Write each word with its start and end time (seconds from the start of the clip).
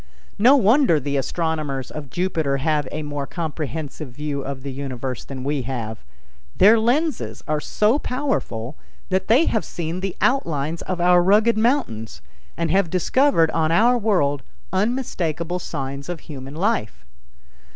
No 0.39 0.55
wonder 0.55 0.99
the 0.99 1.15
astronomers 1.15 1.91
of 1.91 2.09
Jupiter 2.09 2.57
have 2.57 2.87
a 2.91 3.03
more 3.03 3.27
comprehensive 3.27 4.09
view 4.09 4.41
of 4.41 4.63
the 4.63 4.71
universe 4.71 5.23
than 5.23 5.43
we 5.43 5.61
have. 5.61 6.03
Their 6.57 6.79
lenses 6.79 7.43
are 7.47 7.59
so 7.59 7.99
powerful 7.99 8.75
that 9.09 9.27
they 9.27 9.45
have 9.45 9.63
seen 9.63 9.99
the 9.99 10.15
outlines 10.19 10.81
of 10.81 10.99
our 10.99 11.21
rugged 11.21 11.55
mountains, 11.55 12.19
and 12.57 12.71
have 12.71 12.89
discovered 12.89 13.51
on 13.51 13.71
our 13.71 13.95
world 13.95 14.41
unmistakable 14.73 15.59
signs 15.59 16.09
of 16.09 16.21
human 16.21 16.55
life. 16.55 17.05